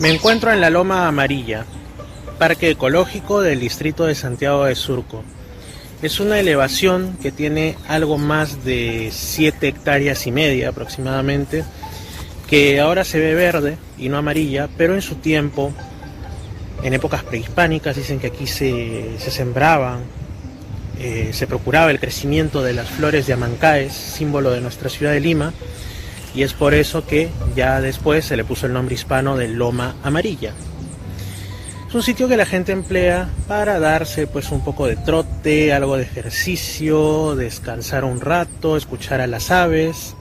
Me 0.00 0.10
encuentro 0.10 0.52
en 0.52 0.60
la 0.60 0.70
Loma 0.70 1.08
Amarilla, 1.08 1.64
parque 2.38 2.70
ecológico 2.70 3.40
del 3.40 3.58
distrito 3.58 4.06
de 4.06 4.14
Santiago 4.14 4.64
de 4.64 4.76
Surco. 4.76 5.24
Es 6.02 6.20
una 6.20 6.38
elevación 6.38 7.16
que 7.20 7.32
tiene 7.32 7.74
algo 7.88 8.16
más 8.16 8.64
de 8.64 9.08
7 9.10 9.66
hectáreas 9.66 10.24
y 10.28 10.30
media 10.30 10.68
aproximadamente, 10.68 11.64
que 12.48 12.78
ahora 12.78 13.02
se 13.02 13.18
ve 13.18 13.34
verde 13.34 13.76
y 13.98 14.08
no 14.08 14.18
amarilla, 14.18 14.68
pero 14.76 14.94
en 14.94 15.02
su 15.02 15.16
tiempo, 15.16 15.72
en 16.84 16.94
épocas 16.94 17.24
prehispánicas, 17.24 17.96
dicen 17.96 18.20
que 18.20 18.28
aquí 18.28 18.46
se, 18.46 19.18
sembraban, 19.18 20.02
eh, 21.00 21.30
se 21.32 21.48
procuraba 21.48 21.90
el 21.90 21.98
crecimiento 21.98 22.62
de 22.62 22.72
las 22.72 22.88
flores 22.88 23.26
de 23.26 23.32
amancaes, 23.32 23.94
símbolo 23.94 24.52
de 24.52 24.60
nuestra 24.60 24.90
ciudad 24.90 25.10
de 25.10 25.18
Lima, 25.18 25.52
y 26.38 26.44
es 26.44 26.52
por 26.52 26.72
eso 26.72 27.04
que 27.04 27.30
ya 27.56 27.80
después 27.80 28.24
se 28.24 28.36
le 28.36 28.44
puso 28.44 28.66
el 28.66 28.72
nombre 28.72 28.94
hispano 28.94 29.36
de 29.36 29.48
Loma 29.48 29.96
Amarilla. 30.04 30.52
Es 31.88 31.92
un 31.92 32.02
sitio 32.04 32.28
que 32.28 32.36
la 32.36 32.46
gente 32.46 32.70
emplea 32.70 33.28
para 33.48 33.80
darse 33.80 34.28
pues 34.28 34.52
un 34.52 34.60
poco 34.60 34.86
de 34.86 34.94
trote, 34.94 35.72
algo 35.72 35.96
de 35.96 36.04
ejercicio, 36.04 37.34
descansar 37.34 38.04
un 38.04 38.20
rato, 38.20 38.76
escuchar 38.76 39.20
a 39.20 39.26
las 39.26 39.50
aves. 39.50 40.14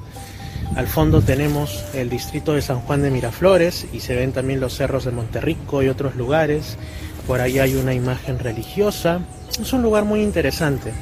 Al 0.75 0.87
fondo 0.87 1.21
tenemos 1.21 1.85
el 1.93 2.09
distrito 2.09 2.53
de 2.53 2.63
San 2.63 2.79
Juan 2.79 3.03
de 3.03 3.11
Miraflores 3.11 3.85
y 3.93 3.99
se 3.99 4.15
ven 4.15 4.31
también 4.31 4.59
los 4.59 4.73
cerros 4.73 5.05
de 5.05 5.11
Monterrico 5.11 5.83
y 5.83 5.87
otros 5.87 6.15
lugares. 6.15 6.79
Por 7.27 7.41
ahí 7.41 7.59
hay 7.59 7.75
una 7.75 7.93
imagen 7.93 8.39
religiosa. 8.39 9.19
Es 9.61 9.71
un 9.71 9.83
lugar 9.83 10.03
muy 10.03 10.23
interesante. 10.23 10.93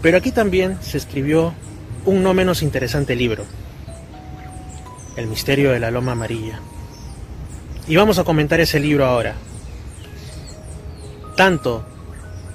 Pero 0.00 0.16
aquí 0.16 0.32
también 0.32 0.78
se 0.80 0.96
escribió 0.96 1.52
un 2.06 2.22
no 2.22 2.32
menos 2.32 2.62
interesante 2.62 3.14
libro, 3.14 3.44
El 5.16 5.26
misterio 5.26 5.72
de 5.72 5.80
la 5.80 5.90
Loma 5.90 6.12
Amarilla. 6.12 6.60
Y 7.86 7.96
vamos 7.96 8.18
a 8.18 8.24
comentar 8.24 8.60
ese 8.60 8.80
libro 8.80 9.04
ahora. 9.04 9.34
Tanto 11.36 11.84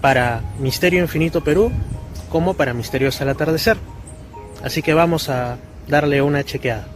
para 0.02 0.42
Misterio 0.60 1.02
Infinito 1.02 1.44
Perú 1.44 1.72
como 2.30 2.56
para 2.56 2.74
Misterios 2.74 3.22
al 3.22 3.30
Atardecer. 3.30 3.78
Así 4.64 4.82
que 4.82 4.94
vamos 4.94 5.30
a 5.30 5.58
darle 5.88 6.22
una 6.22 6.44
chequeada. 6.44 6.88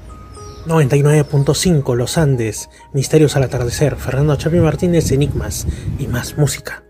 99.5 0.65 1.95
Los 1.95 2.17
Andes, 2.17 2.69
Misterios 2.93 3.35
al 3.35 3.43
Atardecer, 3.43 3.95
Fernando 3.95 4.35
Chapi 4.35 4.57
Martínez, 4.59 5.11
Enigmas 5.11 5.67
y 5.97 6.07
más 6.07 6.37
música. 6.37 6.83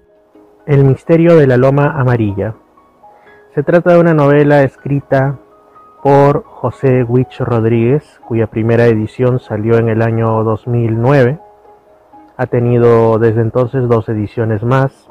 El 0.67 0.84
misterio 0.84 1.38
de 1.38 1.48
la 1.48 1.58
Loma 1.58 2.00
Amarilla. 2.00 2.56
Se 3.56 3.64
trata 3.64 3.94
de 3.94 4.00
una 4.00 4.14
novela 4.14 4.64
escrita 4.64 5.40
por 6.02 6.44
José 6.44 7.04
Wich 7.04 7.40
Rodríguez, 7.40 8.20
cuya 8.28 8.48
primera 8.48 8.86
edición 8.86 9.40
salió 9.40 9.78
en 9.78 9.90
el 9.90 10.02
año 10.02 10.44
2009. 10.44 11.40
Ha 12.38 12.46
tenido 12.48 13.20
desde 13.20 13.42
entonces 13.42 13.88
dos 13.88 14.10
ediciones 14.10 14.64
más 14.64 15.08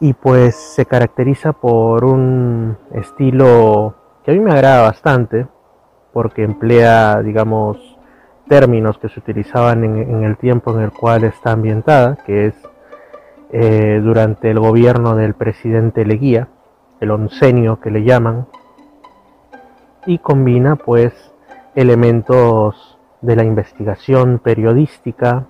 y 0.00 0.14
pues 0.14 0.56
se 0.56 0.86
caracteriza 0.86 1.52
por 1.52 2.04
un 2.04 2.76
estilo 2.92 3.94
que 4.24 4.32
a 4.32 4.34
mí 4.34 4.40
me 4.40 4.52
agrada 4.52 4.82
bastante 4.82 5.46
porque 6.12 6.42
emplea, 6.42 7.22
digamos, 7.22 7.98
términos 8.48 8.98
que 8.98 9.08
se 9.08 9.20
utilizaban 9.20 9.84
en, 9.84 10.24
el 10.24 10.36
tiempo 10.36 10.72
en 10.72 10.82
el 10.82 10.90
cual 10.90 11.22
está 11.22 11.52
ambientada, 11.52 12.16
que 12.26 12.46
es 12.46 12.54
eh, 13.52 14.00
durante 14.02 14.50
el 14.50 14.58
gobierno 14.58 15.14
del 15.14 15.34
presidente 15.34 16.04
Leguía, 16.04 16.48
el 17.00 17.12
oncenio 17.12 17.78
que 17.80 17.92
le 17.92 18.02
llaman, 18.02 18.46
y 20.06 20.18
combina 20.18 20.76
pues 20.76 21.12
elementos 21.74 22.98
de 23.20 23.36
la 23.36 23.44
investigación 23.44 24.38
periodística 24.38 25.46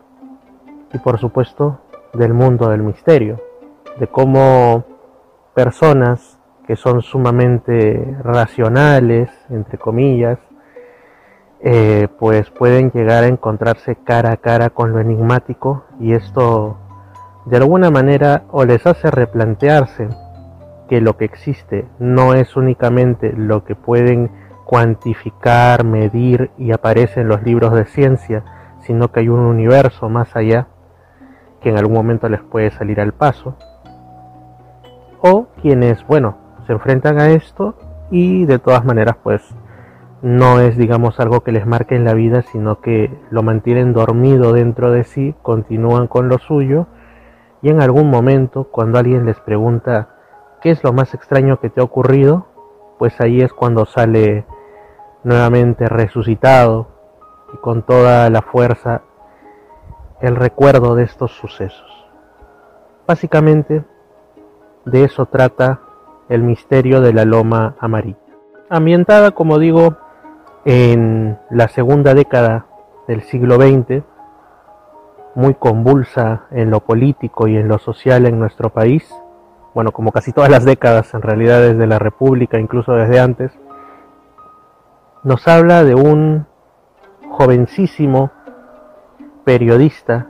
y 0.93 0.99
por 0.99 1.19
supuesto 1.19 1.79
del 2.13 2.35
mundo 2.35 2.69
del 2.69 2.83
misterio, 2.83 3.41
de 3.99 4.07
cómo 4.09 4.85
personas 5.55 6.39
que 6.67 6.77
son 6.77 7.03
sumamente 7.03 8.17
racionales, 8.23 9.31
entre 9.51 9.79
comillas, 9.79 10.39
eh, 11.63 12.09
pues 12.19 12.51
pueden 12.51 12.91
llegar 12.91 13.25
a 13.25 13.29
encontrarse 13.29 13.97
cara 13.97 14.33
a 14.33 14.37
cara 14.39 14.71
con 14.71 14.93
lo 14.93 15.01
enigmático 15.01 15.85
y 16.01 16.15
esto 16.15 16.79
de 17.45 17.57
alguna 17.59 17.91
manera 17.91 18.45
o 18.51 18.65
les 18.65 18.87
hace 18.87 19.11
replantearse 19.11 20.09
que 20.89 21.01
lo 21.01 21.17
que 21.17 21.25
existe 21.25 21.87
no 21.99 22.35
es 22.35 22.57
únicamente 22.57 23.33
lo 23.37 23.65
que 23.65 23.75
pueden 23.75 24.31
cuantificar, 24.71 25.83
medir 25.83 26.53
y 26.57 26.71
aparece 26.71 27.23
en 27.23 27.29
los 27.29 27.43
libros 27.43 27.75
de 27.75 27.87
ciencia, 27.87 28.45
sino 28.83 29.11
que 29.11 29.19
hay 29.19 29.29
un 29.29 29.41
universo 29.41 30.09
más 30.09 30.37
allá 30.37 30.69
que 31.61 31.71
en 31.71 31.77
algún 31.77 31.95
momento 31.95 32.29
les 32.29 32.41
puede 32.41 32.71
salir 32.71 33.01
al 33.01 33.13
paso. 33.13 33.57
O 35.23 35.49
quienes, 35.61 36.07
bueno, 36.07 36.37
se 36.69 36.73
enfrentan 36.73 37.19
a 37.19 37.31
esto 37.31 37.75
y 38.13 38.45
de 38.47 38.61
todas 38.61 38.85
maneras 38.85 39.17
pues 39.21 39.43
no 40.23 40.61
es 40.61 40.77
digamos 40.77 41.19
algo 41.19 41.41
que 41.41 41.51
les 41.51 41.67
marque 41.67 41.97
en 41.97 42.05
la 42.05 42.15
vida, 42.15 42.43
sino 42.43 42.81
que 42.81 43.11
lo 43.31 43.43
mantienen 43.43 43.93
dormido 43.93 44.53
dentro 44.53 44.93
de 44.93 45.03
sí, 45.03 45.35
continúan 45.43 46.07
con 46.07 46.29
lo 46.29 46.39
suyo 46.39 46.87
y 47.61 47.71
en 47.71 47.83
algún 47.83 48.09
momento 48.09 48.69
cuando 48.71 49.01
alguien 49.01 49.27
les 49.27 49.41
pregunta 49.41 50.11
qué 50.63 50.71
es 50.71 50.85
lo 50.85 50.93
más 50.93 51.13
extraño 51.13 51.59
que 51.59 51.71
te 51.71 51.81
ha 51.81 51.85
ocurrido, 51.85 52.47
pues 53.01 53.21
ahí 53.21 53.41
es 53.41 53.53
cuando 53.53 53.85
sale 53.85 54.47
nuevamente 55.25 55.89
resucitado 55.89 56.89
y 57.53 57.57
con 57.59 57.83
toda 57.83 58.29
la 58.31 58.43
fuerza 58.43 59.03
el 60.21 60.37
recuerdo 60.37 60.95
de 60.95 61.05
estos 61.05 61.33
sucesos. 61.33 61.89
Básicamente 63.07 63.85
de 64.85 65.05
eso 65.05 65.27
trata 65.27 65.81
el 66.29 66.43
misterio 66.43 67.01
de 67.01 67.13
la 67.13 67.25
loma 67.25 67.75
amarilla. 67.81 68.19
Ambientada, 68.69 69.33
como 69.33 69.59
digo, 69.59 69.97
en 70.65 71.39
la 71.51 71.69
segunda 71.69 72.15
década 72.15 72.67
del 73.09 73.23
siglo 73.23 73.57
XX, 73.57 74.05
muy 75.35 75.55
convulsa 75.55 76.47
en 76.51 76.71
lo 76.71 76.81
político 76.81 77.49
y 77.49 77.57
en 77.57 77.69
lo 77.69 77.79
social 77.79 78.27
en 78.27 78.39
nuestro 78.39 78.71
país, 78.71 79.13
bueno, 79.75 79.93
como 79.93 80.13
casi 80.13 80.33
todas 80.33 80.51
las 80.51 80.65
décadas 80.65 81.15
en 81.15 81.23
realidad 81.23 81.61
desde 81.61 81.87
la 81.87 81.99
República, 81.99 82.59
incluso 82.59 82.93
desde 82.93 83.21
antes, 83.21 83.53
nos 85.23 85.47
habla 85.49 85.85
de 85.85 85.95
un 85.95 86.47
jovencísimo 87.31 88.31
periodista 89.45 90.29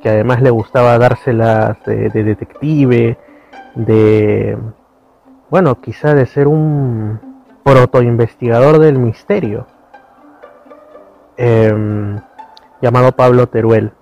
que 0.00 0.08
además 0.08 0.42
le 0.42 0.50
gustaba 0.50 0.98
dárselas 0.98 1.82
de, 1.84 2.10
detective, 2.10 3.18
de, 3.74 4.56
bueno, 5.50 5.80
quizá 5.80 6.14
de 6.14 6.26
ser 6.26 6.46
un 6.46 7.20
protoinvestigador 7.64 8.78
del 8.78 8.98
misterio, 8.98 9.66
em, 11.36 12.20
llamado 12.80 13.12
Pablo 13.12 13.48
Teruel, 13.48 13.92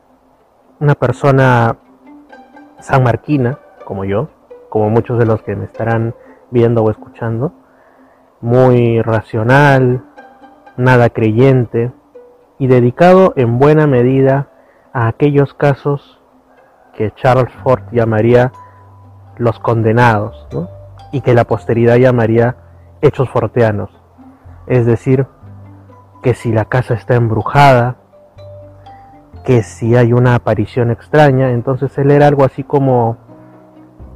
una 0.81 0.95
persona 0.95 1.79
sanmarquina, 2.81 3.59
como 3.85 4.05
yo, 4.05 4.29
como 4.69 4.91
muchos 4.91 5.19
de 5.19 5.25
los 5.25 5.43
que 5.43 5.57
me 5.57 5.65
estarán 5.65 6.15
viendo 6.51 6.85
o 6.85 6.91
escuchando, 6.91 7.53
muy 8.43 9.01
racional, 9.01 10.05
nada 10.76 11.10
creyente 11.10 11.92
y 12.59 12.66
dedicado 12.66 13.32
en 13.37 13.59
buena 13.59 13.87
medida 13.87 14.48
a 14.92 15.09
aquellos 15.09 15.54
casos 15.54 16.20
que 16.94 17.12
Charles 17.12 17.53
Ford 17.62 17.82
llamaría 17.92 18.53
los 19.37 19.59
condenados 19.60 20.48
y 21.12 21.20
que 21.20 21.34
la 21.34 21.44
posteridad 21.44 21.97
llamaría 21.97 22.56
hechos 23.03 23.28
forteanos. 23.28 23.91
Es 24.66 24.87
decir, 24.87 25.26
que 26.23 26.34
si 26.34 26.52
la 26.52 26.64
casa 26.64 26.94
está 26.94 27.14
embrujada, 27.14 27.96
que 29.44 29.62
si 29.62 29.94
hay 29.94 30.12
una 30.12 30.34
aparición 30.34 30.90
extraña, 30.90 31.50
entonces 31.50 31.96
él 31.99 32.11
era 32.11 32.26
algo 32.26 32.44
así 32.44 32.64
como 32.64 33.19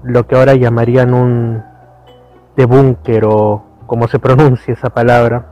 lo 0.02 0.26
que 0.26 0.34
ahora 0.34 0.54
llamarían 0.54 1.14
un 1.14 1.62
debunker 2.56 3.24
o 3.26 3.62
como 3.86 4.08
se 4.08 4.18
pronuncia 4.18 4.74
esa 4.74 4.90
palabra, 4.90 5.50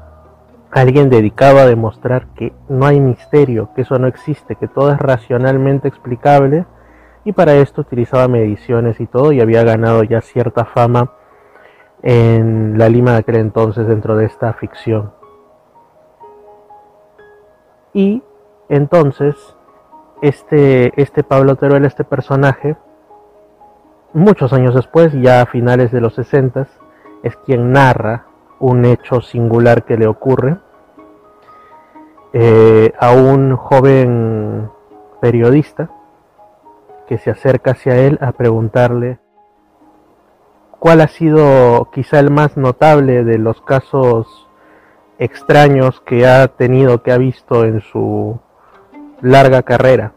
alguien 0.81 1.11
dedicado 1.11 1.59
a 1.59 1.67
demostrar 1.67 2.29
que 2.35 2.53
no 2.69 2.87
hay 2.87 3.01
misterio, 3.01 3.71
que 3.75 3.83
eso 3.83 3.99
no 3.99 4.07
existe, 4.07 4.57
que 4.57 4.69
todo 4.69 4.93
es 4.93 4.99
racionalmente 4.99 5.89
explicable 5.89 6.67
y 7.25 7.33
para 7.33 7.55
esto 7.55 7.83
utilizaba 7.83 8.29
mediciones 8.29 9.01
y 9.01 9.07
todo 9.07 9.33
y 9.33 9.41
había 9.41 9.63
ganado 9.65 10.03
ya 10.03 10.21
cierta 10.21 10.65
fama 10.65 11.13
en 12.03 12.79
la 12.79 12.89
Lima 12.89 13.13
de 13.13 13.19
aquel 13.19 13.37
entonces 13.37 13.87
dentro 13.87 14.17
de 14.17 14.27
esta 14.27 14.53
ficción. 14.53 15.13
Y 17.93 18.23
entonces 18.69 19.35
este, 20.23 21.01
este 21.01 21.23
Pablo 21.23 21.57
Teruel, 21.57 21.85
este 21.85 22.05
personaje, 22.05 22.77
muchos 24.13 24.53
años 24.53 24.75
después, 24.75 25.13
ya 25.13 25.43
a 25.43 25.47
finales 25.47 25.93
de 25.93 26.01
los 26.01 26.15
60, 26.15 26.67
es 27.23 27.37
quien 27.39 27.73
narra 27.73 28.27
un 28.61 28.85
hecho 28.85 29.21
singular 29.21 29.85
que 29.85 29.97
le 29.97 30.07
ocurre 30.07 30.59
eh, 32.33 32.93
a 32.99 33.13
un 33.13 33.57
joven 33.57 34.71
periodista 35.21 35.91
que 37.07 37.19
se 37.19 37.31
acerca 37.31 37.71
hacia 37.73 37.97
él 37.97 38.19
a 38.21 38.33
preguntarle 38.33 39.19
cuál 40.79 41.01
ha 41.01 41.09
sido 41.09 41.91
quizá 41.93 42.21
el 42.21 42.31
más 42.31 42.57
notable 42.57 43.25
de 43.25 43.39
los 43.39 43.61
casos 43.63 44.49
extraños 45.19 46.01
que 46.01 46.27
ha 46.27 46.49
tenido, 46.49 47.03
que 47.03 47.13
ha 47.13 47.19
visto 47.19 47.65
en 47.65 47.81
su 47.81 48.39
larga 49.21 49.63
carrera 49.63 50.13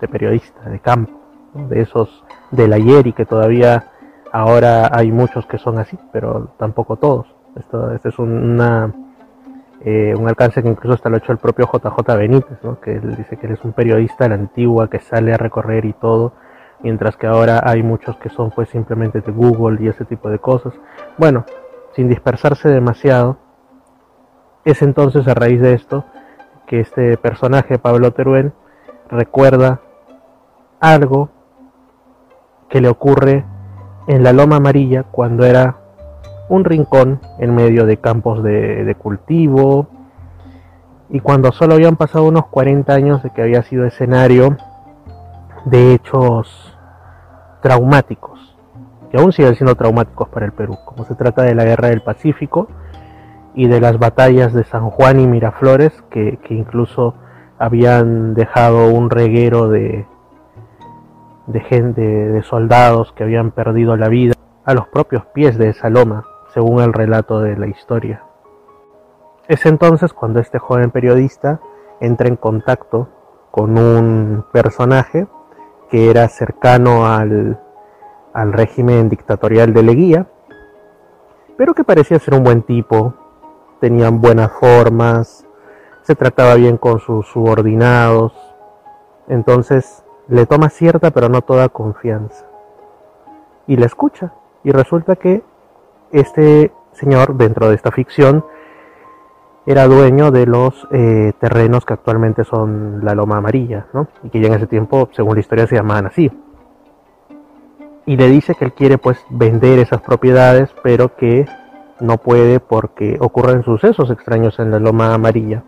de 0.00 0.08
periodista, 0.08 0.68
de 0.68 0.80
campo, 0.80 1.12
de 1.54 1.80
esos 1.80 2.24
del 2.50 2.72
ayer 2.72 3.06
y 3.06 3.12
que 3.12 3.24
todavía 3.24 3.92
ahora 4.32 4.90
hay 4.92 5.10
muchos 5.10 5.46
que 5.46 5.58
son 5.58 5.78
así, 5.78 5.98
pero 6.12 6.50
tampoco 6.58 6.96
todos. 6.96 7.26
Esto, 7.56 7.92
este 7.94 8.10
es 8.10 8.18
una, 8.18 8.92
eh, 9.88 10.16
un 10.18 10.28
alcance 10.28 10.64
que 10.64 10.68
incluso 10.68 10.94
hasta 10.94 11.08
lo 11.08 11.14
ha 11.14 11.18
hecho 11.18 11.30
el 11.30 11.38
propio 11.38 11.70
JJ 11.72 12.16
Benítez, 12.16 12.58
que 12.82 12.96
él 12.96 13.14
dice 13.14 13.36
que 13.36 13.46
él 13.46 13.52
es 13.52 13.64
un 13.64 13.72
periodista 13.72 14.24
de 14.24 14.30
la 14.30 14.34
antigua 14.34 14.90
que 14.90 14.98
sale 14.98 15.32
a 15.32 15.36
recorrer 15.36 15.84
y 15.84 15.92
todo, 15.92 16.32
mientras 16.82 17.16
que 17.16 17.28
ahora 17.28 17.62
hay 17.64 17.84
muchos 17.84 18.16
que 18.16 18.28
son 18.28 18.50
pues 18.50 18.68
simplemente 18.68 19.20
de 19.20 19.30
Google 19.30 19.80
y 19.80 19.86
ese 19.86 20.04
tipo 20.04 20.28
de 20.28 20.40
cosas. 20.40 20.74
Bueno, 21.18 21.44
sin 21.94 22.08
dispersarse 22.08 22.68
demasiado, 22.68 23.36
es 24.64 24.82
entonces 24.82 25.28
a 25.28 25.34
raíz 25.34 25.60
de 25.60 25.74
esto 25.74 26.04
que 26.66 26.80
este 26.80 27.16
personaje, 27.16 27.78
Pablo 27.78 28.10
Teruel, 28.10 28.50
recuerda 29.08 29.82
algo 30.80 31.30
que 32.68 32.80
le 32.80 32.88
ocurre 32.88 33.44
en 34.08 34.24
la 34.24 34.32
Loma 34.32 34.56
Amarilla 34.56 35.04
cuando 35.04 35.46
era 35.46 35.76
un 36.48 36.64
rincón 36.64 37.20
en 37.38 37.54
medio 37.54 37.86
de 37.86 37.96
campos 37.96 38.42
de, 38.42 38.96
cultivo. 38.98 39.88
Y 41.08 41.20
cuando 41.20 41.52
solo 41.52 41.74
habían 41.74 41.96
pasado 41.96 42.26
unos 42.26 42.46
40 42.46 42.92
años 42.92 43.22
de 43.22 43.30
que 43.30 43.42
había 43.42 43.62
sido 43.62 43.84
escenario 43.84 44.56
de 45.64 45.94
hechos 45.94 46.76
traumáticos, 47.62 48.56
que 49.10 49.18
aún 49.18 49.32
siguen 49.32 49.54
siendo 49.54 49.74
traumáticos 49.74 50.28
para 50.28 50.46
el 50.46 50.52
Perú, 50.52 50.78
como 50.84 51.04
se 51.04 51.14
trata 51.14 51.42
de 51.42 51.54
la 51.54 51.64
guerra 51.64 51.88
del 51.88 52.02
Pacífico, 52.02 52.68
y 53.54 53.68
de 53.68 53.80
las 53.80 53.98
batallas 53.98 54.52
de 54.52 54.64
San 54.64 54.90
Juan 54.90 55.18
y 55.18 55.26
Miraflores, 55.26 55.92
que, 56.10 56.38
incluso 56.50 57.14
habían 57.58 58.34
dejado 58.34 58.90
un 58.90 59.08
reguero 59.08 59.68
de, 59.68 60.06
de 61.46 61.60
gente, 61.60 62.02
de 62.02 62.42
soldados 62.42 63.12
que 63.12 63.24
habían 63.24 63.52
perdido 63.52 63.96
la 63.96 64.08
vida 64.08 64.34
a 64.66 64.74
los 64.74 64.86
propios 64.88 65.24
pies 65.32 65.56
de 65.56 65.70
esa 65.70 65.88
loma, 65.88 66.26
según 66.56 66.80
el 66.80 66.94
relato 66.94 67.40
de 67.40 67.54
la 67.54 67.66
historia. 67.66 68.22
Es 69.46 69.66
entonces 69.66 70.14
cuando 70.14 70.40
este 70.40 70.58
joven 70.58 70.90
periodista 70.90 71.60
entra 72.00 72.28
en 72.28 72.36
contacto 72.36 73.08
con 73.50 73.76
un 73.76 74.42
personaje 74.54 75.26
que 75.90 76.08
era 76.08 76.26
cercano 76.28 77.06
al, 77.06 77.60
al 78.32 78.54
régimen 78.54 79.10
dictatorial 79.10 79.74
de 79.74 79.82
Leguía, 79.82 80.26
pero 81.58 81.74
que 81.74 81.84
parecía 81.84 82.18
ser 82.18 82.32
un 82.32 82.44
buen 82.44 82.62
tipo, 82.62 83.12
tenían 83.78 84.22
buenas 84.22 84.50
formas, 84.52 85.46
se 86.04 86.14
trataba 86.14 86.54
bien 86.54 86.78
con 86.78 87.00
sus 87.00 87.26
subordinados, 87.26 88.32
entonces 89.28 90.06
le 90.26 90.46
toma 90.46 90.70
cierta 90.70 91.10
pero 91.10 91.28
no 91.28 91.42
toda 91.42 91.68
confianza 91.68 92.46
y 93.66 93.76
le 93.76 93.84
escucha 93.84 94.32
y 94.64 94.70
resulta 94.70 95.16
que 95.16 95.44
este 96.20 96.72
señor 96.92 97.36
dentro 97.36 97.68
de 97.68 97.74
esta 97.74 97.90
ficción 97.90 98.44
era 99.66 99.86
dueño 99.88 100.30
de 100.30 100.46
los 100.46 100.86
eh, 100.92 101.32
terrenos 101.40 101.84
que 101.84 101.94
actualmente 101.94 102.44
son 102.44 103.04
la 103.04 103.14
Loma 103.14 103.38
Amarilla, 103.38 103.86
¿no? 103.92 104.06
Y 104.22 104.30
que 104.30 104.40
ya 104.40 104.46
en 104.46 104.54
ese 104.54 104.68
tiempo, 104.68 105.08
según 105.12 105.34
la 105.34 105.40
historia, 105.40 105.66
se 105.66 105.74
llamaban 105.74 106.06
así. 106.06 106.30
Y 108.06 108.16
le 108.16 108.28
dice 108.28 108.54
que 108.54 108.64
él 108.64 108.72
quiere 108.72 108.98
pues 108.98 109.18
vender 109.28 109.80
esas 109.80 110.00
propiedades, 110.00 110.70
pero 110.84 111.16
que 111.16 111.46
no 111.98 112.18
puede 112.18 112.60
porque 112.60 113.16
ocurren 113.20 113.64
sucesos 113.64 114.10
extraños 114.10 114.60
en 114.60 114.70
la 114.70 114.78
loma 114.78 115.12
amarilla. 115.12 115.64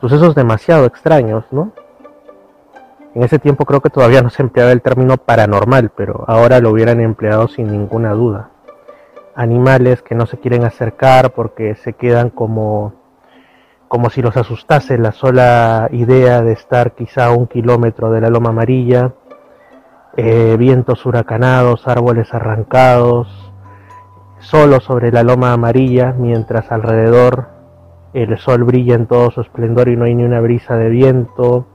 Sucesos 0.00 0.34
demasiado 0.34 0.84
extraños, 0.86 1.44
¿no? 1.52 1.70
En 3.14 3.22
ese 3.22 3.38
tiempo 3.38 3.64
creo 3.64 3.80
que 3.80 3.88
todavía 3.88 4.20
no 4.20 4.30
se 4.30 4.42
empleaba 4.42 4.72
el 4.72 4.82
término 4.82 5.16
paranormal, 5.16 5.90
pero 5.96 6.24
ahora 6.26 6.58
lo 6.60 6.70
hubieran 6.70 7.00
empleado 7.00 7.46
sin 7.48 7.70
ninguna 7.70 8.12
duda. 8.12 8.50
Animales 9.36 10.00
que 10.00 10.14
no 10.14 10.26
se 10.26 10.38
quieren 10.38 10.64
acercar 10.64 11.34
porque 11.34 11.74
se 11.76 11.92
quedan 11.92 12.30
como, 12.30 12.94
como 13.86 14.08
si 14.08 14.22
los 14.22 14.36
asustase 14.36 14.96
la 14.96 15.12
sola 15.12 15.88
idea 15.92 16.40
de 16.40 16.52
estar 16.52 16.92
quizá 16.92 17.26
a 17.26 17.32
un 17.32 17.46
kilómetro 17.46 18.10
de 18.10 18.22
la 18.22 18.30
loma 18.30 18.48
amarilla, 18.48 19.12
eh, 20.16 20.56
vientos 20.58 21.04
huracanados, 21.04 21.86
árboles 21.86 22.32
arrancados, 22.32 23.52
solo 24.38 24.80
sobre 24.80 25.12
la 25.12 25.22
loma 25.22 25.52
amarilla, 25.52 26.14
mientras 26.16 26.72
alrededor 26.72 27.48
el 28.14 28.38
sol 28.38 28.64
brilla 28.64 28.94
en 28.94 29.06
todo 29.06 29.30
su 29.30 29.42
esplendor 29.42 29.90
y 29.90 29.96
no 29.96 30.06
hay 30.06 30.14
ni 30.14 30.24
una 30.24 30.40
brisa 30.40 30.76
de 30.76 30.88
viento. 30.88 31.66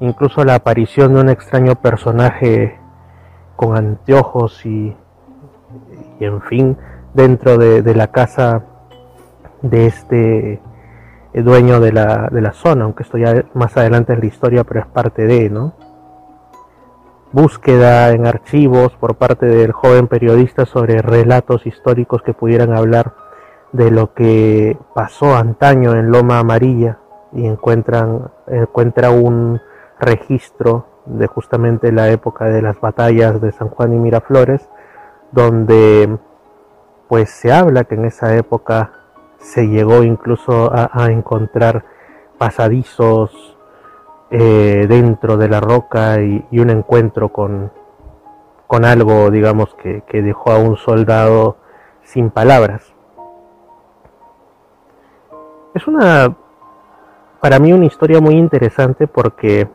Incluso 0.00 0.44
la 0.44 0.56
aparición 0.56 1.14
de 1.14 1.20
un 1.22 1.30
extraño 1.30 1.76
personaje 1.76 2.78
con 3.56 3.74
anteojos 3.74 4.66
y, 4.66 4.94
y 6.20 6.24
en 6.24 6.40
fin, 6.42 6.76
dentro 7.14 7.58
de, 7.58 7.94
la 7.94 8.08
casa 8.08 8.64
de 9.62 9.86
este 9.86 10.60
dueño 11.34 11.80
de 11.80 11.92
la, 11.92 12.28
de 12.30 12.40
la 12.40 12.52
zona, 12.52 12.84
aunque 12.84 13.02
esto 13.02 13.18
ya 13.18 13.44
más 13.54 13.76
adelante 13.76 14.12
en 14.12 14.20
la 14.20 14.26
historia, 14.26 14.64
pero 14.64 14.80
es 14.80 14.86
parte 14.86 15.26
de, 15.26 15.50
¿no? 15.50 15.74
búsqueda 17.32 18.10
en 18.10 18.26
archivos 18.26 18.92
por 18.96 19.16
parte 19.16 19.46
del 19.46 19.72
joven 19.72 20.08
periodista 20.08 20.64
sobre 20.64 21.02
relatos 21.02 21.66
históricos 21.66 22.22
que 22.22 22.32
pudieran 22.32 22.74
hablar 22.74 23.14
de 23.72 23.90
lo 23.90 24.14
que 24.14 24.78
pasó 24.94 25.36
antaño 25.36 25.94
en 25.94 26.10
Loma 26.10 26.38
Amarilla 26.38 26.98
y 27.32 27.46
encuentran 27.46 28.30
encuentra 28.46 29.10
un 29.10 29.60
registro 30.00 30.86
de 31.04 31.26
justamente 31.26 31.92
la 31.92 32.08
época 32.08 32.46
de 32.46 32.62
las 32.62 32.80
batallas 32.80 33.40
de 33.40 33.52
San 33.52 33.68
Juan 33.68 33.92
y 33.92 33.98
Miraflores 33.98 34.68
donde 35.32 36.18
pues 37.08 37.30
se 37.30 37.52
habla 37.52 37.84
que 37.84 37.94
en 37.94 38.04
esa 38.04 38.36
época 38.36 38.92
se 39.38 39.66
llegó 39.66 40.02
incluso 40.02 40.70
a, 40.72 41.10
encontrar 41.10 41.84
pasadizos 42.36 43.56
eh, 44.30 44.86
dentro 44.88 45.36
de 45.36 45.48
la 45.48 45.60
roca 45.60 46.20
y, 46.20 46.60
un 46.60 46.70
encuentro 46.70 47.30
con, 47.30 47.72
con 48.66 48.84
algo, 48.84 49.30
digamos, 49.30 49.74
que, 49.76 50.02
que, 50.06 50.22
dejó 50.22 50.50
a 50.50 50.58
un 50.58 50.76
soldado 50.76 51.56
sin 52.02 52.30
palabras. 52.30 52.92
Es 55.74 55.86
una, 55.86 56.36
para 57.40 57.58
mí, 57.58 57.72
una 57.72 57.86
historia 57.86 58.20
muy 58.20 58.34
interesante 58.34 59.06
porque 59.06 59.68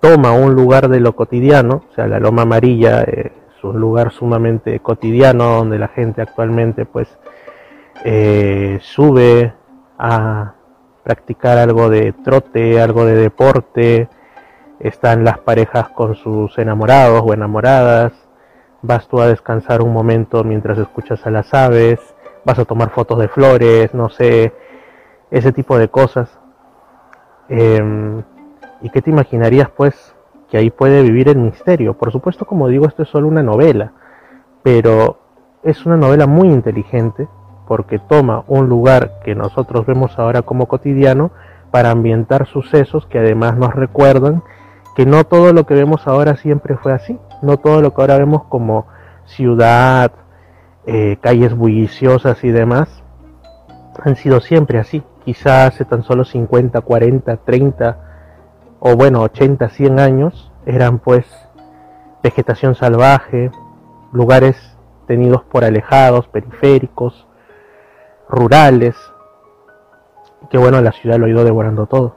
toma 0.00 0.32
un 0.32 0.54
lugar 0.54 0.88
de 0.88 1.00
lo 1.00 1.16
cotidiano, 1.16 1.82
o 1.90 1.94
sea, 1.94 2.06
la 2.06 2.20
Loma 2.20 2.42
Amarilla 2.42 3.02
es 3.02 3.32
un 3.64 3.80
lugar 3.80 4.12
sumamente 4.12 4.78
cotidiano 4.80 5.56
donde 5.56 5.78
la 5.78 5.88
gente 5.88 6.22
actualmente, 6.22 6.84
pues, 6.86 7.18
eh, 8.04 8.78
sube 8.82 9.52
a 9.98 10.54
practicar 11.04 11.58
algo 11.58 11.88
de 11.90 12.12
trote, 12.12 12.80
algo 12.80 13.04
de 13.04 13.14
deporte, 13.14 14.08
están 14.80 15.24
las 15.24 15.38
parejas 15.38 15.88
con 15.90 16.14
sus 16.16 16.58
enamorados 16.58 17.22
o 17.24 17.32
enamoradas, 17.32 18.12
vas 18.82 19.06
tú 19.08 19.20
a 19.20 19.28
descansar 19.28 19.82
un 19.82 19.92
momento 19.92 20.42
mientras 20.44 20.78
escuchas 20.78 21.24
a 21.26 21.30
las 21.30 21.54
aves, 21.54 22.00
vas 22.44 22.58
a 22.58 22.64
tomar 22.64 22.90
fotos 22.90 23.18
de 23.18 23.28
flores, 23.28 23.94
no 23.94 24.08
sé, 24.08 24.52
ese 25.30 25.52
tipo 25.52 25.78
de 25.78 25.88
cosas. 25.88 26.38
Em, 27.48 28.22
¿Y 28.80 28.90
qué 28.90 29.00
te 29.00 29.10
imaginarías 29.10 29.70
pues 29.70 30.14
que 30.52 30.58
ahí 30.58 30.68
puede 30.68 31.02
vivir 31.02 31.30
el 31.30 31.38
misterio? 31.38 31.96
Por 31.96 32.12
supuesto, 32.12 32.44
como 32.44 32.68
digo, 32.68 32.86
esto 32.86 33.04
es 33.04 33.08
solo 33.08 33.26
una 33.26 33.42
novela, 33.42 33.92
pero 34.62 35.18
es 35.62 35.86
una 35.86 35.96
novela 35.96 36.26
muy 36.26 36.48
inteligente 36.48 37.26
porque 37.66 37.98
toma 37.98 38.44
un 38.48 38.68
lugar 38.68 39.20
que 39.24 39.34
nosotros 39.34 39.86
vemos 39.86 40.18
ahora 40.18 40.42
como 40.42 40.68
cotidiano 40.68 41.30
para 41.70 41.90
ambientar 41.90 42.46
sucesos 42.46 43.06
que 43.06 43.18
además 43.18 43.56
nos 43.56 43.74
recuerdan 43.74 44.42
que 44.94 45.06
no 45.06 45.24
todo 45.24 45.54
lo 45.54 45.64
que 45.64 45.72
vemos 45.72 46.06
ahora 46.06 46.36
siempre 46.36 46.76
fue 46.76 46.92
así, 46.92 47.18
no 47.40 47.56
todo 47.56 47.80
lo 47.80 47.94
que 47.94 48.02
ahora 48.02 48.18
vemos 48.18 48.44
como 48.44 48.88
ciudad, 49.24 50.12
eh, 50.84 51.16
calles 51.22 51.56
bulliciosas 51.56 52.44
y 52.44 52.50
demás, 52.50 53.02
han 54.04 54.16
sido 54.16 54.42
siempre 54.42 54.78
así. 54.78 55.02
Quizás 55.24 55.72
hace 55.72 55.86
tan 55.86 56.02
solo 56.02 56.26
50, 56.26 56.78
40, 56.82 57.38
30 57.38 58.11
o 58.84 58.96
bueno, 58.96 59.22
80, 59.22 59.68
100 59.68 60.00
años 60.00 60.50
eran 60.66 60.98
pues 60.98 61.24
vegetación 62.20 62.74
salvaje, 62.74 63.52
lugares 64.12 64.76
tenidos 65.06 65.44
por 65.44 65.62
alejados, 65.64 66.26
periféricos, 66.26 67.28
rurales, 68.28 68.96
que 70.50 70.58
bueno, 70.58 70.80
la 70.80 70.90
ciudad 70.90 71.18
lo 71.18 71.26
ha 71.26 71.28
ido 71.28 71.44
devorando 71.44 71.86
todo. 71.86 72.16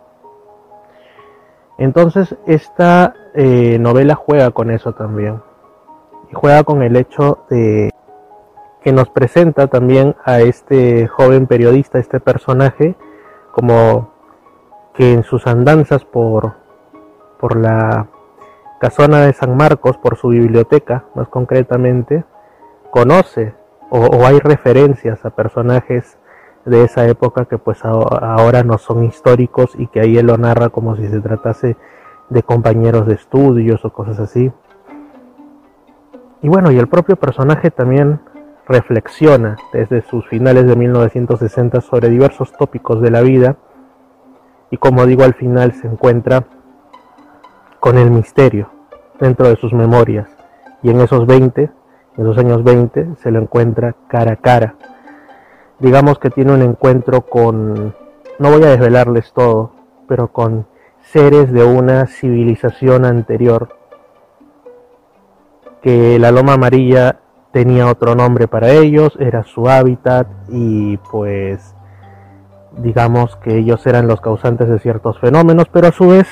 Entonces 1.78 2.36
esta 2.48 3.14
eh, 3.36 3.78
novela 3.80 4.16
juega 4.16 4.50
con 4.50 4.72
eso 4.72 4.94
también. 4.94 5.44
Y 6.32 6.34
juega 6.34 6.64
con 6.64 6.82
el 6.82 6.96
hecho 6.96 7.46
de 7.48 7.92
que 8.82 8.92
nos 8.92 9.10
presenta 9.10 9.68
también 9.68 10.16
a 10.26 10.40
este 10.40 11.08
joven 11.08 11.46
periodista, 11.46 12.00
este 12.00 12.20
personaje, 12.20 12.96
como 13.52 14.15
que 14.96 15.14
en 15.14 15.24
sus 15.24 15.46
andanzas 15.48 16.06
por, 16.06 16.54
por 17.40 17.58
la 17.58 18.08
casona 18.80 19.22
de 19.22 19.34
San 19.34 19.56
Marcos, 19.56 19.98
por 19.98 20.18
su 20.18 20.30
biblioteca 20.30 21.06
más 21.16 21.28
concretamente, 21.28 22.24
conoce 22.92 23.54
o, 23.90 24.26
hay 24.26 24.40
referencias 24.40 25.26
a 25.26 25.30
personajes 25.30 26.18
de 26.66 26.84
esa 26.84 27.08
época 27.08 27.46
que 27.46 27.58
pues 27.58 27.86
ahora 27.86 28.64
no 28.64 28.78
son 28.78 29.04
históricos 29.04 29.72
y 29.78 29.88
que 29.88 30.00
ahí 30.00 30.18
él 30.18 30.28
lo 30.28 30.38
narra 30.38 30.70
como 30.70 30.96
si 30.96 31.08
se 31.08 31.20
tratase 31.20 31.78
de 32.30 32.44
compañeros 32.44 33.06
de 33.06 33.14
estudios 33.14 33.86
o 33.86 33.94
cosas 33.94 34.20
así. 34.20 34.52
Y 36.42 36.50
bueno, 36.50 36.72
y 36.72 36.80
el 36.80 36.88
propio 36.88 37.16
personaje 37.16 37.70
también 37.70 38.20
reflexiona 38.68 39.58
desde 39.74 40.02
sus 40.02 40.28
finales 40.28 40.66
de 40.66 40.76
1960 40.76 41.82
sobre 41.82 42.10
diversos 42.10 42.52
tópicos 42.58 43.02
de 43.02 43.12
la 43.12 43.22
vida 43.22 43.58
y 44.76 44.78
como 44.78 45.06
digo 45.06 45.24
al 45.24 45.36
final 45.36 45.72
se 45.72 45.88
encuentra 45.88 46.44
con 47.80 47.98
el 47.98 48.12
misterio 48.12 48.70
dentro 49.22 49.48
de 49.48 49.56
sus 49.56 49.72
memorias 49.72 50.28
y 50.84 50.90
en 50.90 51.00
esos 51.00 51.26
20 51.26 51.72
en 52.18 52.24
los 52.26 52.38
años 52.38 52.62
20 52.62 53.16
se 53.22 53.32
lo 53.32 53.40
encuentra 53.40 53.96
cara 54.10 54.34
a 54.34 54.36
cara. 54.36 54.76
Digamos 55.80 56.20
que 56.20 56.30
tiene 56.30 56.54
un 56.54 56.62
encuentro 56.62 57.22
con, 57.22 57.96
no 58.38 58.52
voy 58.52 58.64
a 58.64 58.72
desvelarles 58.72 59.32
todo, 59.32 59.72
pero 60.10 60.28
con 60.28 60.68
seres 61.02 61.54
de 61.54 61.64
una 61.64 62.06
civilización 62.08 63.06
anterior, 63.06 63.78
que 65.82 66.20
la 66.20 66.32
loma 66.32 66.54
amarilla 66.54 67.20
tenía 67.52 67.88
otro 67.88 68.14
nombre 68.14 68.50
para 68.50 68.72
ellos, 68.72 69.16
era 69.22 69.44
su 69.44 69.70
hábitat 69.70 70.28
y 70.50 70.98
pues 70.98 71.76
digamos 72.78 73.36
que 73.38 73.58
ellos 73.58 73.86
eran 73.88 74.08
los 74.08 74.22
causantes 74.22 74.70
de 74.70 74.80
ciertos 74.80 75.20
fenómenos, 75.20 75.68
pero 75.72 75.88
a 75.88 75.92
su 75.92 76.10
vez 76.10 76.28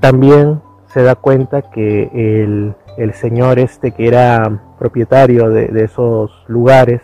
también 0.00 0.60
se 0.86 1.02
da 1.02 1.14
cuenta 1.14 1.62
que 1.62 2.10
el 2.12 2.76
el 2.96 3.12
señor 3.14 3.58
este 3.58 3.92
que 3.92 4.06
era 4.06 4.60
propietario 4.78 5.50
de, 5.50 5.84
esos 5.84 6.30
lugares 6.46 7.02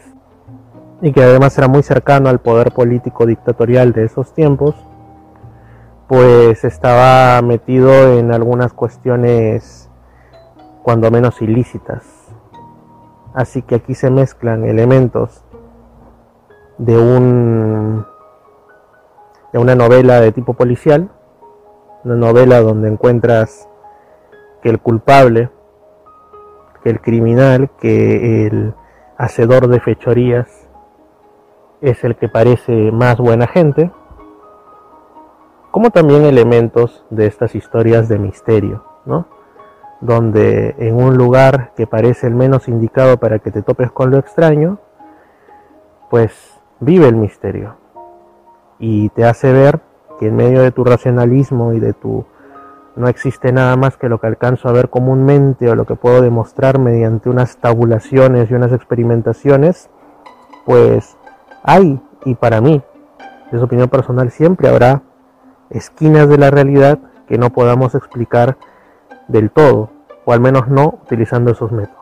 y 1.02 1.12
que 1.12 1.22
además 1.22 1.56
era 1.58 1.68
muy 1.68 1.82
cercano 1.82 2.28
al 2.28 2.40
poder 2.40 2.72
político 2.72 3.26
dictatorial 3.26 3.92
de 3.92 4.04
esos 4.04 4.34
tiempos, 4.34 4.74
pues 6.06 6.64
estaba 6.64 7.40
metido 7.42 8.18
en 8.18 8.32
algunas 8.32 8.72
cuestiones 8.72 9.88
cuando 10.82 11.10
menos 11.10 11.40
ilícitas. 11.40 12.04
Así 13.32 13.62
que 13.62 13.76
aquí 13.76 13.94
se 13.94 14.10
mezclan 14.10 14.64
elementos 14.64 15.42
de 16.80 16.98
un 16.98 18.06
de 19.52 19.58
una 19.58 19.74
novela 19.74 20.20
de 20.20 20.32
tipo 20.32 20.54
policial, 20.54 21.10
una 22.04 22.14
novela 22.14 22.60
donde 22.60 22.88
encuentras 22.88 23.68
que 24.62 24.70
el 24.70 24.80
culpable 24.80 25.50
que 26.82 26.88
el 26.90 27.00
criminal, 27.00 27.70
que 27.78 28.46
el 28.46 28.74
hacedor 29.18 29.68
de 29.68 29.80
fechorías 29.80 30.66
es 31.82 32.02
el 32.04 32.16
que 32.16 32.28
parece 32.28 32.90
más 32.90 33.18
buena 33.18 33.46
gente, 33.46 33.90
como 35.70 35.90
también 35.90 36.24
elementos 36.24 37.04
de 37.10 37.26
estas 37.26 37.54
historias 37.54 38.08
de 38.08 38.18
misterio, 38.18 38.84
¿no? 39.04 39.26
Donde 40.00 40.74
en 40.78 40.96
un 40.96 41.18
lugar 41.18 41.72
que 41.76 41.86
parece 41.86 42.26
el 42.26 42.34
menos 42.34 42.68
indicado 42.68 43.18
para 43.18 43.38
que 43.38 43.50
te 43.50 43.62
topes 43.62 43.90
con 43.90 44.10
lo 44.10 44.16
extraño, 44.16 44.78
pues 46.08 46.59
vive 46.80 47.08
el 47.08 47.16
misterio 47.16 47.76
y 48.78 49.10
te 49.10 49.24
hace 49.24 49.52
ver 49.52 49.80
que 50.18 50.28
en 50.28 50.36
medio 50.36 50.62
de 50.62 50.72
tu 50.72 50.84
racionalismo 50.84 51.72
y 51.72 51.80
de 51.80 51.92
tu 51.92 52.24
no 52.96 53.08
existe 53.08 53.52
nada 53.52 53.76
más 53.76 53.96
que 53.96 54.08
lo 54.08 54.20
que 54.20 54.26
alcanzo 54.26 54.68
a 54.68 54.72
ver 54.72 54.90
comúnmente 54.90 55.70
o 55.70 55.74
lo 55.74 55.86
que 55.86 55.94
puedo 55.94 56.20
demostrar 56.20 56.78
mediante 56.78 57.30
unas 57.30 57.56
tabulaciones 57.56 58.50
y 58.50 58.54
unas 58.54 58.72
experimentaciones, 58.72 59.88
pues 60.66 61.16
hay, 61.62 62.00
y 62.24 62.34
para 62.34 62.60
mí, 62.60 62.82
de 63.50 63.58
su 63.58 63.64
opinión 63.64 63.88
personal, 63.88 64.30
siempre 64.30 64.68
habrá 64.68 65.02
esquinas 65.70 66.28
de 66.28 66.38
la 66.38 66.50
realidad 66.50 66.98
que 67.28 67.38
no 67.38 67.50
podamos 67.50 67.94
explicar 67.94 68.56
del 69.28 69.50
todo, 69.50 69.90
o 70.24 70.32
al 70.32 70.40
menos 70.40 70.68
no 70.68 70.98
utilizando 71.04 71.52
esos 71.52 71.70
métodos. 71.70 71.99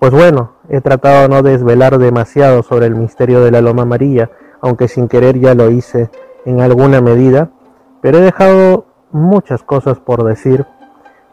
Pues 0.00 0.12
bueno, 0.12 0.54
he 0.70 0.80
tratado 0.80 1.28
no 1.28 1.42
desvelar 1.42 1.98
demasiado 1.98 2.62
sobre 2.62 2.86
el 2.86 2.94
misterio 2.94 3.44
de 3.44 3.50
la 3.50 3.60
Loma 3.60 3.82
Amarilla, 3.82 4.30
aunque 4.62 4.88
sin 4.88 5.08
querer 5.08 5.38
ya 5.38 5.54
lo 5.54 5.70
hice 5.70 6.08
en 6.46 6.62
alguna 6.62 7.02
medida, 7.02 7.50
pero 8.00 8.16
he 8.16 8.22
dejado 8.22 8.86
muchas 9.12 9.62
cosas 9.62 9.98
por 9.98 10.24
decir, 10.24 10.64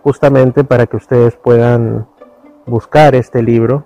justamente 0.03 0.65
para 0.65 0.85
que 0.85 0.97
ustedes 0.97 1.37
puedan 1.37 2.07
buscar 2.65 3.15
este 3.15 3.41
libro. 3.41 3.85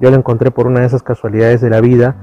Yo 0.00 0.10
lo 0.10 0.16
encontré 0.16 0.50
por 0.50 0.66
una 0.66 0.80
de 0.80 0.86
esas 0.86 1.02
casualidades 1.02 1.60
de 1.60 1.68
la 1.68 1.82
vida, 1.82 2.16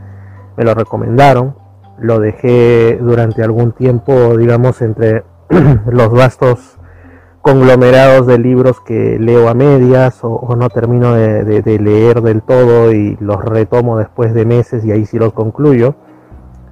me 0.58 0.64
lo 0.64 0.74
recomendaron, 0.74 1.56
lo 2.00 2.20
dejé 2.20 2.98
durante 3.00 3.44
algún 3.44 3.72
tiempo, 3.72 4.36
digamos, 4.36 4.82
entre 4.82 5.26
los 5.86 6.10
vastos 6.10 6.80
conglomerados 7.44 8.26
de 8.26 8.40
libros 8.40 8.80
que 8.80 9.20
leo 9.20 9.50
a 9.50 9.54
medias 9.54 10.20
o, 10.24 10.56
no 10.56 10.70
termino 10.70 11.14
de, 11.14 11.44
de, 11.44 11.78
leer 11.78 12.22
del 12.22 12.42
todo 12.42 12.94
y 12.94 13.18
los 13.20 13.44
retomo 13.44 13.98
después 13.98 14.34
de 14.34 14.46
meses 14.46 14.86
y 14.86 14.94
ahí 14.94 15.06
sí 15.06 15.20
los 15.20 15.34
concluyo. 15.34 15.96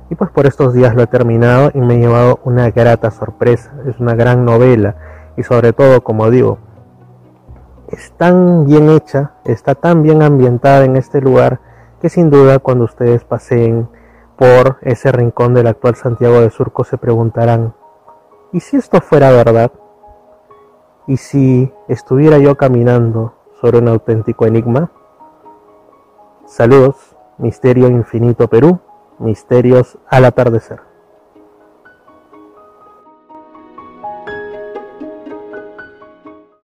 Y 0.09 0.15
pues 0.15 0.31
por 0.31 0.47
estos 0.47 0.73
días 0.73 0.95
lo 0.95 1.03
he 1.03 1.07
terminado 1.07 1.71
y 1.73 1.81
me 1.81 1.95
he 1.95 1.99
llevado 1.99 2.39
una 2.45 2.71
grata 2.71 3.11
sorpresa. 3.11 3.73
Es 3.85 3.99
una 3.99 4.15
gran 4.15 4.45
novela 4.45 4.95
y 5.35 5.43
sobre 5.43 5.73
todo, 5.73 6.05
como 6.05 6.29
digo, 6.29 6.57
es 7.89 8.13
tan 8.13 8.65
bien 8.65 8.89
hecha, 8.89 9.33
está 9.43 9.75
tan 9.75 10.01
bien 10.03 10.23
ambientada 10.23 10.85
en 10.85 10.95
este 10.95 11.19
lugar 11.19 11.59
que 12.01 12.07
sin 12.07 12.29
duda 12.29 12.59
cuando 12.59 12.85
ustedes 12.85 13.25
paseen 13.25 13.89
por 14.37 14.77
ese 14.83 15.11
rincón 15.11 15.53
del 15.53 15.67
actual 15.67 15.95
Santiago 15.95 16.39
de 16.39 16.49
Surco 16.49 16.85
se 16.85 16.97
preguntarán, 16.97 17.73
¿y 18.53 18.61
si 18.61 18.77
esto 18.77 19.01
fuera 19.01 19.31
verdad? 19.31 19.71
¿Y 21.11 21.17
si 21.17 21.69
estuviera 21.89 22.37
yo 22.37 22.55
caminando 22.55 23.33
sobre 23.59 23.79
un 23.79 23.89
auténtico 23.89 24.45
enigma? 24.45 24.93
Saludos, 26.45 27.17
Misterio 27.37 27.89
Infinito 27.89 28.47
Perú 28.47 28.79
misterios 29.19 29.97
al 30.07 30.23
atardecer. 30.23 30.90